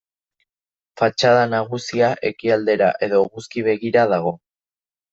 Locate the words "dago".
4.17-4.39